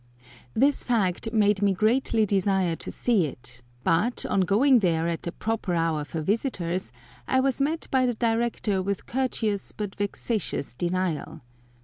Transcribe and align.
This 0.55 0.83
fact 0.83 1.31
made 1.31 1.61
me 1.61 1.73
greatly 1.73 2.25
desire 2.25 2.75
to 2.75 2.89
see 2.91 3.27
it, 3.27 3.61
but, 3.83 4.25
on 4.25 4.41
going 4.41 4.79
there 4.79 5.07
at 5.07 5.21
the 5.21 5.31
proper 5.31 5.75
hour 5.75 6.03
for 6.03 6.21
visitors, 6.23 6.91
I 7.27 7.39
was 7.39 7.61
met 7.61 7.85
by 7.91 8.07
the 8.07 8.15
Director 8.15 8.81
with 8.81 9.05
courteous 9.05 9.71
but 9.73 9.93
vexatious 9.93 10.73
denial. 10.73 11.41